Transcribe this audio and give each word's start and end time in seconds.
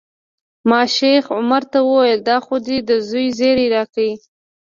ما 0.69 0.81
شیخ 0.97 1.23
عمر 1.37 1.63
ته 1.71 1.79
وویل 1.87 2.19
دا 2.29 2.37
خو 2.45 2.55
دې 2.65 2.77
د 2.89 2.91
زوی 3.07 3.27
زیری 3.39 3.67
راکړ. 3.75 4.07